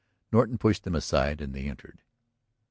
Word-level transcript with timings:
Norton 0.31 0.57
pushed 0.57 0.81
them 0.83 0.95
aside 0.95 1.41
and 1.41 1.53
they 1.53 1.69
entered. 1.69 2.01